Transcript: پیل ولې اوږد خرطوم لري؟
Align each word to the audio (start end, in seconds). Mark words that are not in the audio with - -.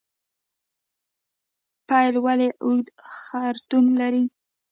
پیل 1.87 2.15
ولې 2.25 2.49
اوږد 2.63 2.87
خرطوم 3.15 3.85
لري؟ 3.99 4.23